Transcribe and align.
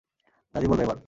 দাদী 0.55 0.67
বলবে 0.67 0.83
এবার। 0.83 0.97